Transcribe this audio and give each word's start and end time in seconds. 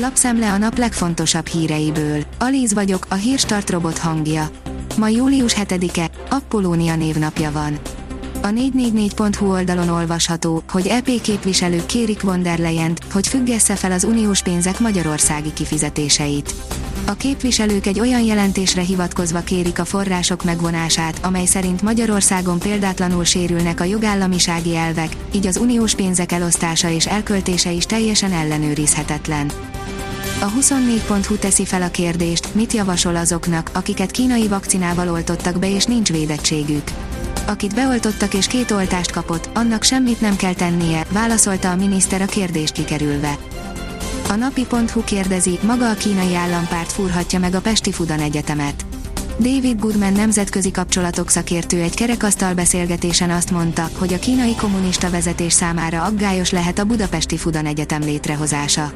Lapszemle 0.00 0.52
a 0.52 0.58
nap 0.58 0.78
legfontosabb 0.78 1.46
híreiből. 1.46 2.22
Alíz 2.38 2.74
vagyok, 2.74 3.06
a 3.08 3.14
hírstart 3.14 3.70
robot 3.70 3.98
hangja. 3.98 4.50
Ma 4.96 5.08
július 5.08 5.54
7-e, 5.54 6.10
Apollónia 6.30 6.96
névnapja 6.96 7.52
van. 7.52 7.78
A 8.42 8.46
444.hu 8.46 9.50
oldalon 9.50 9.88
olvasható, 9.88 10.62
hogy 10.68 10.86
EP 10.86 11.20
képviselők 11.20 11.86
kérik 11.86 12.22
von 12.22 12.42
der 12.42 12.58
Leyen-t, 12.58 13.04
hogy 13.12 13.26
függesse 13.26 13.74
fel 13.74 13.92
az 13.92 14.04
uniós 14.04 14.42
pénzek 14.42 14.78
magyarországi 14.78 15.52
kifizetéseit. 15.52 16.54
A 17.08 17.14
képviselők 17.14 17.86
egy 17.86 18.00
olyan 18.00 18.22
jelentésre 18.22 18.82
hivatkozva 18.82 19.40
kérik 19.40 19.78
a 19.78 19.84
források 19.84 20.44
megvonását, 20.44 21.18
amely 21.22 21.44
szerint 21.44 21.82
Magyarországon 21.82 22.58
példátlanul 22.58 23.24
sérülnek 23.24 23.80
a 23.80 23.84
jogállamisági 23.84 24.76
elvek, 24.76 25.16
így 25.32 25.46
az 25.46 25.56
uniós 25.56 25.94
pénzek 25.94 26.32
elosztása 26.32 26.88
és 26.88 27.06
elköltése 27.06 27.70
is 27.70 27.84
teljesen 27.84 28.32
ellenőrizhetetlen. 28.32 29.50
A 30.40 30.52
24.hu 30.60 31.36
teszi 31.36 31.64
fel 31.64 31.82
a 31.82 31.90
kérdést, 31.90 32.54
mit 32.54 32.72
javasol 32.72 33.16
azoknak, 33.16 33.70
akiket 33.74 34.10
kínai 34.10 34.48
vakcinával 34.48 35.08
oltottak 35.08 35.58
be 35.58 35.70
és 35.70 35.84
nincs 35.84 36.12
védettségük. 36.12 36.90
Akit 37.46 37.74
beoltottak 37.74 38.34
és 38.34 38.46
két 38.46 38.70
oltást 38.70 39.10
kapott, 39.10 39.48
annak 39.54 39.82
semmit 39.82 40.20
nem 40.20 40.36
kell 40.36 40.54
tennie, 40.54 41.06
válaszolta 41.10 41.70
a 41.70 41.76
miniszter 41.76 42.22
a 42.22 42.26
kérdést 42.26 42.72
kikerülve. 42.72 43.38
A 44.28 44.34
napi.hu 44.34 45.04
kérdezi, 45.04 45.58
maga 45.62 45.90
a 45.90 45.94
kínai 45.94 46.34
állampárt 46.34 46.92
fúrhatja 46.92 47.38
meg 47.38 47.54
a 47.54 47.60
Pesti 47.60 47.92
Fudan 47.92 48.20
Egyetemet. 48.20 48.84
David 49.38 49.80
Goodman 49.80 50.12
nemzetközi 50.12 50.70
kapcsolatok 50.70 51.30
szakértő 51.30 51.80
egy 51.80 51.94
kerekasztal 51.94 52.54
beszélgetésen 52.54 53.30
azt 53.30 53.50
mondta, 53.50 53.90
hogy 53.98 54.12
a 54.12 54.18
kínai 54.18 54.54
kommunista 54.56 55.10
vezetés 55.10 55.52
számára 55.52 56.04
aggályos 56.04 56.50
lehet 56.50 56.78
a 56.78 56.84
Budapesti 56.84 57.36
Fudan 57.36 57.66
Egyetem 57.66 58.00
létrehozása. 58.00 58.92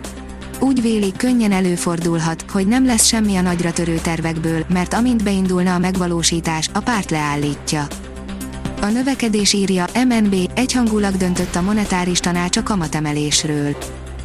Úgy 0.61 0.83
vélik, 0.83 1.17
könnyen 1.17 1.53
előfordulhat, 1.53 2.45
hogy 2.51 2.67
nem 2.67 2.87
lesz 2.87 3.07
semmi 3.07 3.37
a 3.37 3.41
nagyra 3.41 3.73
törő 3.73 3.99
tervekből, 4.03 4.65
mert 4.69 4.95
amint 4.95 5.23
beindulna 5.23 5.75
a 5.75 5.79
megvalósítás, 5.79 6.69
a 6.73 6.81
párt 6.81 7.11
leállítja. 7.11 7.87
A 8.81 8.87
növekedés 8.87 9.53
írja, 9.53 9.87
MNB 10.09 10.35
egyhangulag 10.55 11.17
döntött 11.17 11.55
a 11.55 11.63
monetáris 11.63 12.21
tanács 12.21 12.57
a 12.57 12.63
kamatemelésről. 12.63 13.77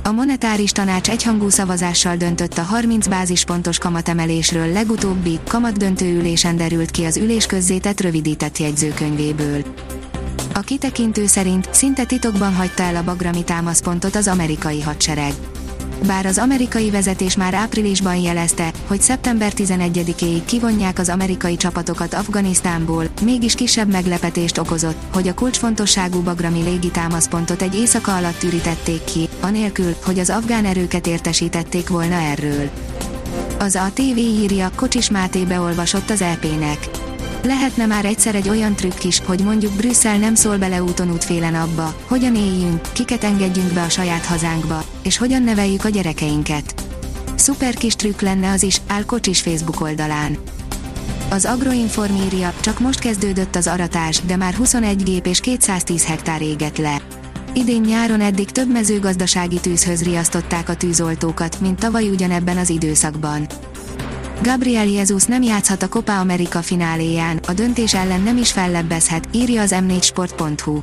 A 0.08 0.11
monetáris 0.11 0.72
tanács 0.72 1.09
egyhangú 1.09 1.50
szavazással 1.50 2.16
döntött 2.16 2.58
a 2.58 2.61
30 2.61 3.08
bázispontos 3.08 3.77
kamatemelésről 3.77 4.72
legutóbbi 4.72 5.39
kamatdöntő 5.47 6.17
ülésen 6.17 6.58
derült 6.58 6.91
ki 6.91 7.03
az 7.03 7.17
ülés 7.17 7.45
közzétett 7.45 8.02
rövidített 8.02 8.58
jegyzőkönyvéből. 8.58 9.63
A 10.53 10.59
kitekintő 10.59 11.25
szerint 11.25 11.67
szinte 11.72 12.05
titokban 12.05 12.53
hagyta 12.53 12.83
el 12.83 12.95
a 12.95 13.03
bagrami 13.03 13.44
támaszpontot 13.44 14.16
az 14.16 14.28
amerikai 14.28 14.81
hadsereg. 14.81 15.33
Bár 16.06 16.26
az 16.26 16.38
amerikai 16.38 16.90
vezetés 16.90 17.36
már 17.36 17.53
áprilisban 17.53 18.16
jelezte, 18.16 18.72
hogy 18.88 19.02
szeptember 19.02 19.52
11-éig 19.56 20.42
kivonják 20.45 21.00
az 21.00 21.09
amerikai 21.09 21.56
csapatokat 21.56 22.14
Afganisztánból, 22.14 23.06
mégis 23.22 23.56
kisebb 23.56 23.92
meglepetést 23.92 24.58
okozott, 24.58 24.98
hogy 25.14 25.28
a 25.28 25.34
kulcsfontosságú 25.34 26.22
bagrami 26.22 26.62
légitámaszpontot 26.62 27.62
egy 27.62 27.75
éjszaka 27.75 28.16
alatt 28.16 28.44
ürítették 28.44 29.03
ki, 29.03 29.30
anélkül, 29.42 29.95
hogy 30.06 30.20
az 30.20 30.30
afgán 30.30 30.66
erőket 30.66 31.08
értesítették 31.08 31.90
volna 31.90 32.16
erről. 32.16 32.70
Az 33.59 33.75
ATV 33.75 34.18
írja, 34.18 34.72
Kocsis 34.75 35.09
Máté 35.09 35.44
beolvasott 35.44 36.09
az 36.09 36.22
EP-nek 36.22 37.06
Lehetne 37.43 37.85
már 37.85 38.05
egyszer 38.05 38.35
egy 38.35 38.49
olyan 38.49 38.75
trükk 38.75 39.03
is, 39.03 39.21
hogy 39.25 39.39
mondjuk 39.43 39.73
Brüsszel 39.73 40.17
nem 40.17 40.35
szól 40.35 40.57
bele 40.57 40.83
úton 40.83 41.11
útfélen 41.11 41.55
abba, 41.55 41.95
hogyan 42.07 42.35
éljünk, 42.35 42.81
kiket 42.94 43.23
engedjünk 43.23 43.71
be 43.73 43.81
a 43.81 43.89
saját 43.89 44.25
hazánkba, 44.25 44.83
és 45.03 45.17
hogyan 45.17 45.44
neveljük 45.44 45.85
a 45.85 45.89
gyerekeinket. 45.89 46.73
Szuper 47.35 47.73
kis 47.73 47.95
trükk 47.95 48.21
lenne 48.21 48.52
az 48.52 48.63
is, 48.63 48.81
áll 48.88 49.05
Kocsis 49.05 49.41
Facebook 49.41 49.81
oldalán. 49.81 50.38
Az 51.29 51.45
Agroinform 51.45 52.16
írja, 52.16 52.53
csak 52.59 52.79
most 52.79 52.99
kezdődött 52.99 53.55
az 53.55 53.67
aratás, 53.67 54.22
de 54.25 54.35
már 54.35 54.53
21 54.53 55.03
gép 55.03 55.25
és 55.25 55.39
210 55.39 56.06
hektár 56.06 56.41
égett 56.41 56.78
le. 56.78 57.01
Idén 57.53 57.81
nyáron 57.81 58.22
eddig 58.22 58.51
több 58.51 58.72
mezőgazdasági 58.72 59.59
tűzhöz 59.59 60.03
riasztották 60.03 60.69
a 60.69 60.75
tűzoltókat, 60.75 61.59
mint 61.59 61.79
tavaly 61.79 62.09
ugyanebben 62.09 62.57
az 62.57 62.69
időszakban. 62.69 63.47
Gabriel 64.42 64.88
Jesus 64.88 65.24
nem 65.24 65.42
játszhat 65.42 65.84
a 65.84 65.88
Copa 65.88 66.20
America 66.20 66.62
fináléján, 66.62 67.40
a 67.48 67.53
döntés 67.53 67.94
ellen 67.94 68.22
nem 68.22 68.38
is 68.38 68.52
fellebbezhet, 68.52 69.28
írja 69.31 69.62
az 69.62 69.75
m4sport.hu. 69.75 70.80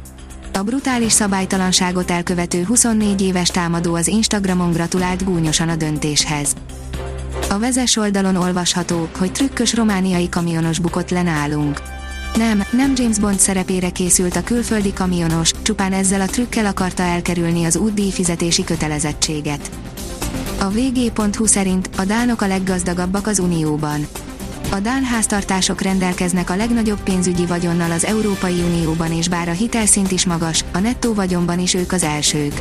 A 0.52 0.62
brutális 0.62 1.12
szabálytalanságot 1.12 2.10
elkövető 2.10 2.64
24 2.64 3.22
éves 3.22 3.48
támadó 3.48 3.94
az 3.94 4.06
Instagramon 4.06 4.72
gratulált 4.72 5.24
gúnyosan 5.24 5.68
a 5.68 5.76
döntéshez. 5.76 6.54
A 7.50 7.58
vezes 7.58 7.96
oldalon 7.96 8.36
olvasható, 8.36 9.08
hogy 9.18 9.32
trükkös 9.32 9.74
romániai 9.74 10.28
kamionos 10.28 10.78
bukott 10.78 11.10
le 11.10 11.22
nálunk. 11.22 11.80
Nem, 12.34 12.62
nem 12.70 12.92
James 12.96 13.18
Bond 13.18 13.38
szerepére 13.38 13.90
készült 13.90 14.36
a 14.36 14.44
külföldi 14.44 14.92
kamionos, 14.92 15.50
csupán 15.62 15.92
ezzel 15.92 16.20
a 16.20 16.26
trükkel 16.26 16.66
akarta 16.66 17.02
elkerülni 17.02 17.64
az 17.64 17.76
útdíj 17.76 18.10
fizetési 18.10 18.64
kötelezettséget. 18.64 19.70
A 20.64 20.70
vg.hu 20.70 21.46
szerint 21.46 21.88
a 21.96 22.04
dánok 22.04 22.40
a 22.42 22.46
leggazdagabbak 22.46 23.26
az 23.26 23.38
Unióban. 23.38 24.06
A 24.70 24.80
dán 24.80 25.04
háztartások 25.04 25.80
rendelkeznek 25.80 26.50
a 26.50 26.56
legnagyobb 26.56 27.00
pénzügyi 27.00 27.46
vagyonnal 27.46 27.90
az 27.90 28.04
Európai 28.04 28.62
Unióban 28.62 29.12
és 29.12 29.28
bár 29.28 29.48
a 29.48 29.52
hitelszint 29.52 30.10
is 30.10 30.26
magas, 30.26 30.64
a 30.72 30.78
nettó 30.78 31.14
vagyonban 31.14 31.58
is 31.58 31.74
ők 31.74 31.92
az 31.92 32.02
elsők. 32.02 32.60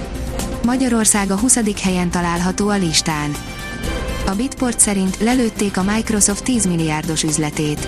Magyarország 0.66 1.32
a 1.32 1.38
20. 1.38 1.82
helyen 1.82 2.10
található 2.10 2.70
a 2.70 2.78
listán. 2.78 3.36
A 4.26 4.32
Bitport 4.32 4.80
szerint 4.80 5.18
lelőtték 5.20 5.78
a 5.78 5.84
Microsoft 5.84 6.44
10 6.44 6.66
milliárdos 6.66 7.24
üzletét. 7.24 7.88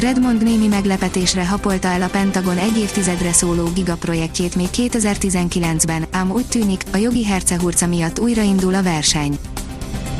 Redmond 0.00 0.42
némi 0.42 0.66
meglepetésre 0.66 1.46
hapolta 1.46 1.88
el 1.88 2.02
a 2.02 2.08
Pentagon 2.08 2.56
egy 2.56 2.78
évtizedre 2.78 3.32
szóló 3.32 3.70
gigaprojektjét 3.74 4.54
még 4.54 4.68
2019-ben, 4.72 6.04
ám 6.10 6.30
úgy 6.30 6.46
tűnik, 6.46 6.82
a 6.92 6.96
jogi 6.96 7.24
hercehurca 7.24 7.86
miatt 7.86 8.18
újraindul 8.18 8.74
a 8.74 8.82
verseny. 8.82 9.38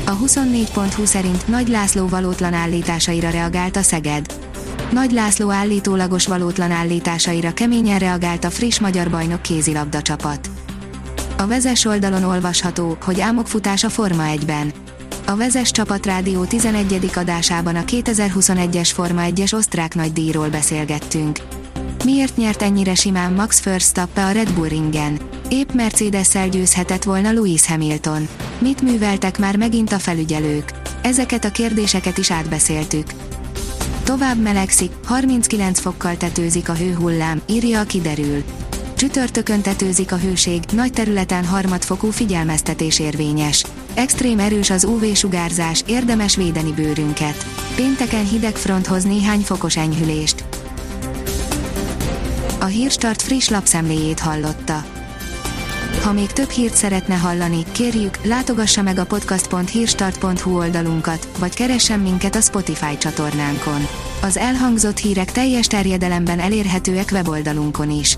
A 0.05 0.17
24.20 0.17 1.05
szerint 1.05 1.47
Nagy 1.47 1.67
László 1.67 2.07
valótlan 2.07 2.53
állításaira 2.53 3.29
reagált 3.29 3.75
a 3.75 3.81
Szeged. 3.81 4.25
Nagy 4.91 5.11
László 5.11 5.49
állítólagos 5.49 6.27
valótlan 6.27 6.71
állításaira 6.71 7.53
keményen 7.53 7.99
reagált 7.99 8.43
a 8.43 8.49
friss 8.49 8.79
magyar 8.79 9.09
bajnok 9.09 9.41
kézilabda 9.41 10.01
csapat. 10.01 10.49
A 11.37 11.47
vezes 11.47 11.85
oldalon 11.85 12.23
olvasható, 12.23 12.97
hogy 13.03 13.19
álmokfutás 13.19 13.83
a 13.83 13.89
Forma 13.89 14.23
1-ben. 14.35 14.71
A 15.25 15.35
Vezes 15.35 15.71
Csapat 15.71 16.05
Rádió 16.05 16.43
11. 16.43 17.09
adásában 17.15 17.75
a 17.75 17.83
2021-es 17.83 18.89
Forma 18.93 19.21
1-es 19.25 19.53
osztrák 19.53 19.95
nagydíjról 19.95 20.49
beszélgettünk. 20.49 21.39
Miért 22.03 22.37
nyert 22.37 22.61
ennyire 22.61 22.95
simán 22.95 23.33
Max 23.33 23.63
Verstappen 23.63 24.25
a 24.25 24.31
Red 24.31 24.53
Bull 24.53 24.67
ringen? 24.67 25.19
Épp 25.49 25.71
Mercedes-szel 25.71 26.49
győzhetett 26.49 27.03
volna 27.03 27.31
Lewis 27.31 27.67
Hamilton. 27.67 28.27
Mit 28.59 28.81
műveltek 28.81 29.37
már 29.37 29.55
megint 29.55 29.91
a 29.91 29.99
felügyelők? 29.99 30.71
Ezeket 31.01 31.45
a 31.45 31.51
kérdéseket 31.51 32.17
is 32.17 32.31
átbeszéltük. 32.31 33.05
Tovább 34.03 34.41
melegszik, 34.41 34.91
39 35.05 35.79
fokkal 35.79 36.17
tetőzik 36.17 36.69
a 36.69 36.75
hőhullám, 36.75 37.41
írja 37.45 37.79
a 37.79 37.83
kiderül. 37.83 38.43
Csütörtökön 39.01 39.61
tetőzik 39.61 40.11
a 40.11 40.17
hőség, 40.17 40.63
nagy 40.71 40.91
területen 40.91 41.45
harmadfokú 41.45 42.09
figyelmeztetés 42.09 42.99
érvényes. 42.99 43.65
Extrém 43.93 44.39
erős 44.39 44.69
az 44.69 44.83
UV-sugárzás, 44.83 45.83
érdemes 45.87 46.35
védeni 46.35 46.71
bőrünket. 46.71 47.45
Pénteken 47.75 48.27
hideg 48.27 48.55
fronthoz 48.55 49.03
néhány 49.03 49.39
fokos 49.39 49.77
enyhülést. 49.77 50.43
A 52.59 52.65
Hírstart 52.65 53.21
friss 53.21 53.47
lapszemléjét 53.47 54.19
hallotta. 54.19 54.85
Ha 56.03 56.11
még 56.11 56.31
több 56.31 56.49
hírt 56.49 56.75
szeretne 56.75 57.15
hallani, 57.15 57.63
kérjük, 57.71 58.23
látogassa 58.23 58.81
meg 58.81 58.97
a 58.97 59.05
podcast.hírstart.hu 59.05 60.57
oldalunkat, 60.57 61.27
vagy 61.39 61.53
keressen 61.53 61.99
minket 61.99 62.35
a 62.35 62.41
Spotify 62.41 62.97
csatornánkon. 62.97 63.87
Az 64.21 64.37
elhangzott 64.37 64.97
hírek 64.97 65.31
teljes 65.31 65.67
terjedelemben 65.67 66.39
elérhetőek 66.39 67.09
weboldalunkon 67.11 67.89
is. 67.89 68.17